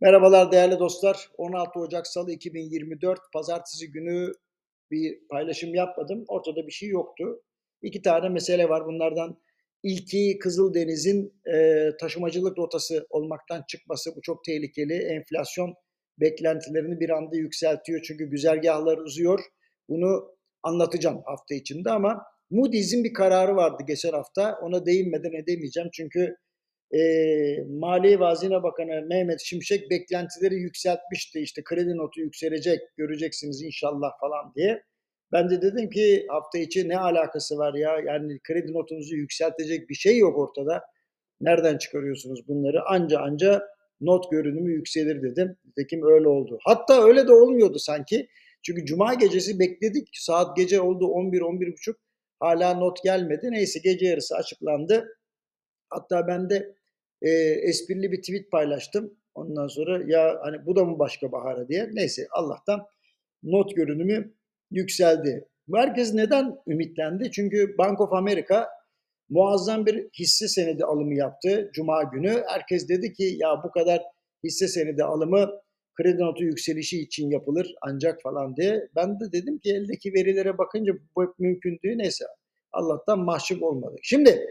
[0.00, 1.28] Merhabalar değerli dostlar.
[1.38, 4.32] 16 Ocak Salı 2024 Pazartesi günü
[4.90, 6.24] bir paylaşım yapmadım.
[6.28, 7.42] Ortada bir şey yoktu.
[7.82, 8.86] İki tane mesele var.
[8.86, 9.40] Bunlardan
[9.82, 14.16] ilki Kızıldeniz'in e, taşımacılık rotası olmaktan çıkması.
[14.16, 14.94] Bu çok tehlikeli.
[14.94, 15.74] Enflasyon
[16.20, 18.02] beklentilerini bir anda yükseltiyor.
[18.02, 19.40] Çünkü güzergahlar uzuyor.
[19.88, 24.58] Bunu anlatacağım hafta içinde ama Moody's'in bir kararı vardı geçen hafta.
[24.62, 25.88] Ona değinmeden edemeyeceğim.
[25.92, 26.36] Çünkü
[26.94, 27.00] e,
[27.68, 31.40] Maliye ve Hazine Bakanı Mehmet Şimşek beklentileri yükseltmişti.
[31.40, 34.82] İşte kredi notu yükselecek, göreceksiniz inşallah falan diye.
[35.32, 38.00] Ben de dedim ki hafta içi ne alakası var ya?
[38.06, 40.82] Yani kredi notunuzu yükseltecek bir şey yok ortada.
[41.40, 42.82] Nereden çıkarıyorsunuz bunları?
[42.86, 43.62] Anca anca
[44.00, 45.56] not görünümü yükselir dedim.
[45.64, 46.58] Nitekim öyle oldu.
[46.64, 48.28] Hatta öyle de olmuyordu sanki.
[48.62, 50.08] Çünkü cuma gecesi bekledik.
[50.12, 51.94] Saat gece oldu 11-11.30.
[52.40, 53.48] Hala not gelmedi.
[53.50, 55.08] Neyse gece yarısı açıklandı.
[55.90, 56.74] Hatta ben de
[57.22, 57.30] e,
[57.68, 59.14] esprili bir tweet paylaştım.
[59.34, 61.90] Ondan sonra ya hani bu da mı başka bahara diye.
[61.92, 62.86] Neyse Allah'tan
[63.42, 64.34] not görünümü
[64.70, 65.48] yükseldi.
[65.74, 67.30] Herkes neden ümitlendi?
[67.30, 68.66] Çünkü Bank of America
[69.28, 72.42] muazzam bir hisse senedi alımı yaptı Cuma günü.
[72.46, 74.02] Herkes dedi ki ya bu kadar
[74.44, 75.50] hisse senedi alımı
[75.94, 78.88] kredi notu yükselişi için yapılır ancak falan diye.
[78.96, 81.96] Ben de dedim ki eldeki verilere bakınca bu mümkün değil.
[81.96, 82.24] Neyse
[82.72, 83.96] Allah'tan mahcup olmadı.
[84.02, 84.46] Şimdi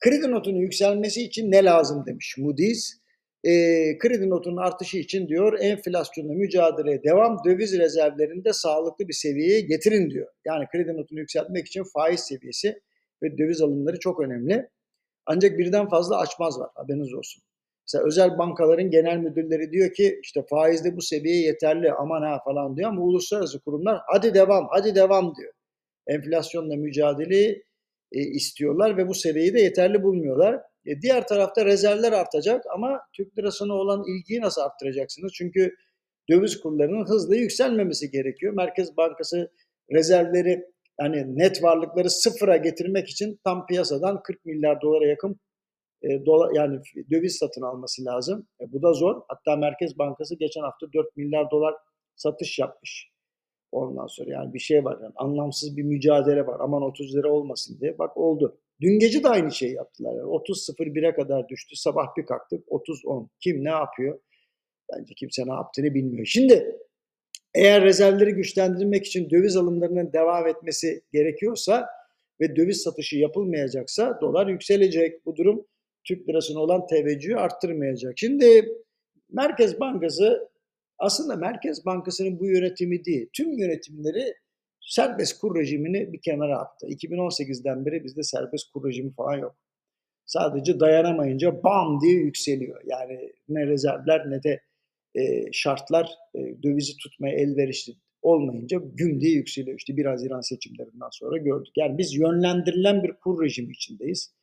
[0.00, 3.00] kredi notunun yükselmesi için ne lazım demiş Moody's.
[3.44, 3.50] E,
[3.98, 10.28] kredi notunun artışı için diyor enflasyonla mücadeleye devam döviz rezervlerinde sağlıklı bir seviyeye getirin diyor.
[10.44, 12.80] Yani kredi notunu yükseltmek için faiz seviyesi
[13.22, 14.68] ve döviz alımları çok önemli.
[15.26, 17.42] Ancak birden fazla açmaz var haberiniz olsun.
[17.86, 22.76] Mesela özel bankaların genel müdürleri diyor ki işte faizde bu seviye yeterli aman ha falan
[22.76, 25.52] diyor ama uluslararası kurumlar hadi devam hadi devam diyor.
[26.06, 27.62] Enflasyonla mücadele
[28.12, 30.60] e, istiyorlar ve bu seviyeyi de yeterli bulmuyorlar.
[30.86, 35.32] E, diğer tarafta rezervler artacak ama Türk lirasına olan ilgiyi nasıl arttıracaksınız?
[35.34, 35.74] Çünkü
[36.30, 38.52] döviz kurlarının hızlı yükselmemesi gerekiyor.
[38.52, 39.50] Merkez Bankası
[39.92, 40.64] rezervleri
[41.00, 45.40] yani net varlıkları sıfıra getirmek için tam piyasadan 40 milyar dolara yakın
[46.02, 46.80] e, dola, yani
[47.10, 48.48] döviz satın alması lazım.
[48.60, 49.22] E, bu da zor.
[49.28, 51.74] Hatta Merkez Bankası geçen hafta 4 milyar dolar
[52.16, 53.10] satış yapmış.
[53.72, 56.56] Ondan sonra yani bir şey var yani anlamsız bir mücadele var.
[56.60, 57.98] Aman 30 lira olmasın diye.
[57.98, 58.58] Bak oldu.
[58.80, 60.14] Dün gece de aynı şeyi yaptılar.
[60.14, 61.76] Yani 30.01'e kadar düştü.
[61.76, 63.28] Sabah bir kalktık 30.10.
[63.40, 64.20] Kim ne yapıyor?
[64.92, 66.26] Bence kimse ne yaptığını bilmiyor.
[66.26, 66.76] Şimdi
[67.54, 71.86] eğer rezervleri güçlendirmek için döviz alımlarının devam etmesi gerekiyorsa
[72.40, 75.26] ve döviz satışı yapılmayacaksa dolar yükselecek.
[75.26, 75.66] Bu durum
[76.04, 78.12] Türk lirasına olan teveccühü arttırmayacak.
[78.16, 78.68] Şimdi
[79.32, 80.49] Merkez Bankası
[81.00, 84.34] aslında Merkez Bankası'nın bu yönetimi değil, tüm yönetimleri
[84.80, 86.86] serbest kur rejimini bir kenara attı.
[86.86, 89.56] 2018'den beri bizde serbest kur rejimi falan yok.
[90.26, 92.80] Sadece dayanamayınca bam diye yükseliyor.
[92.84, 94.60] Yani ne rezervler ne de
[95.14, 99.78] e, şartlar e, dövizi tutmaya elverişli olmayınca güm diye yükseliyor.
[99.78, 101.72] İşte 1 Haziran seçimlerinden sonra gördük.
[101.76, 104.34] Yani biz yönlendirilen bir kur rejimi içindeyiz.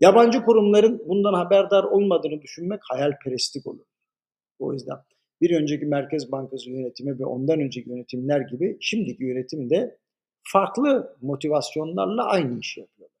[0.00, 3.84] Yabancı kurumların bundan haberdar olmadığını düşünmek hayalperestlik olur.
[4.58, 4.96] O yüzden
[5.40, 9.98] bir önceki Merkez Bankası yönetimi ve ondan önceki yönetimler gibi şimdiki yönetim de
[10.42, 13.14] farklı motivasyonlarla aynı işi yapıyorlar.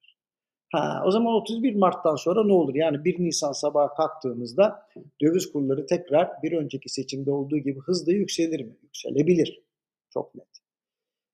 [0.72, 2.74] Ha, o zaman 31 Mart'tan sonra ne olur?
[2.74, 4.88] Yani 1 Nisan sabahı kalktığımızda
[5.22, 8.72] döviz kurları tekrar bir önceki seçimde olduğu gibi hızla yükselir mi?
[8.82, 9.62] Yükselebilir.
[10.10, 10.48] Çok net.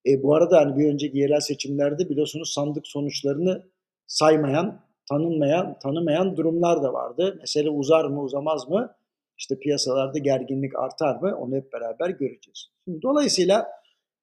[0.07, 3.67] E, bu arada hani bir önceki yerel seçimlerde biliyorsunuz sandık sonuçlarını
[4.07, 7.37] saymayan, tanınmayan, tanımayan durumlar da vardı.
[7.41, 8.95] Mesele uzar mı, uzamaz mı?
[9.41, 12.71] İşte piyasalarda gerginlik artar mı onu hep beraber göreceğiz.
[13.03, 13.67] Dolayısıyla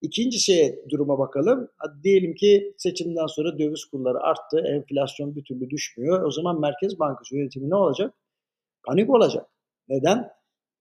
[0.01, 1.69] ikinci şeye duruma bakalım.
[1.77, 6.23] Hadi diyelim ki seçimden sonra döviz kurları arttı, enflasyon bir türlü düşmüyor.
[6.23, 8.13] O zaman Merkez Bankası yönetimi ne olacak?
[8.87, 9.45] Panik olacak.
[9.87, 10.29] Neden?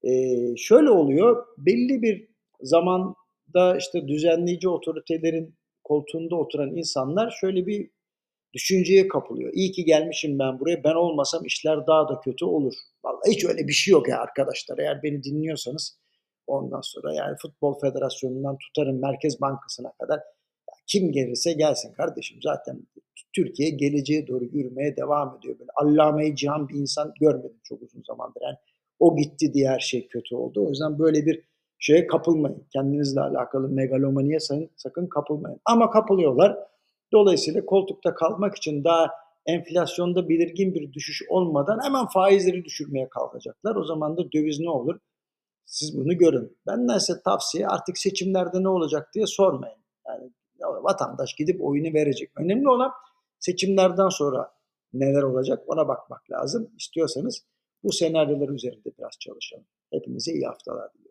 [0.05, 2.29] Ee, şöyle oluyor, belli bir
[2.61, 5.55] zamanda işte düzenleyici otoritelerin
[5.85, 7.91] koltuğunda oturan insanlar şöyle bir
[8.55, 9.51] düşünceye kapılıyor.
[9.55, 10.85] İyi ki gelmişim ben buraya.
[10.85, 12.75] Ben olmasam işler daha da kötü olur.
[13.05, 14.79] Vallahi hiç öyle bir şey yok ya arkadaşlar.
[14.79, 15.99] Eğer beni dinliyorsanız
[16.47, 20.21] ondan sonra yani Futbol Federasyonu'ndan tutarım Merkez Bankası'na kadar
[20.87, 22.39] kim gelirse gelsin kardeşim.
[22.43, 22.83] Zaten
[23.33, 25.59] Türkiye geleceğe doğru yürümeye devam ediyor.
[25.59, 28.41] Böyle allame cihan bir insan görmedim çok uzun zamandır.
[28.43, 28.57] Yani
[28.99, 30.67] o gitti diye her şey kötü oldu.
[30.67, 31.43] O yüzden böyle bir
[31.79, 32.67] şeye kapılmayın.
[32.73, 35.61] Kendinizle alakalı megalomaniye sakın, sakın kapılmayın.
[35.65, 36.57] Ama kapılıyorlar.
[37.13, 39.11] Dolayısıyla koltukta kalmak için daha
[39.47, 43.77] enflasyonda belirgin bir düşüş olmadan hemen faizleri düşürmeye kalkacaklar.
[43.77, 44.99] O zaman da döviz ne olur?
[45.65, 46.59] Siz bunu görün.
[46.67, 49.79] Benden size tavsiye artık seçimlerde ne olacak diye sormayın.
[50.09, 50.31] Yani
[50.61, 52.31] vatandaş gidip oyunu verecek.
[52.37, 52.93] Önemli olan
[53.39, 54.53] seçimlerden sonra
[54.93, 56.71] neler olacak ona bakmak lazım.
[56.79, 57.45] İstiyorsanız
[57.83, 59.67] bu senaryolar üzerinde biraz çalışalım.
[59.93, 61.06] Hepinize iyi haftalar diliyorum.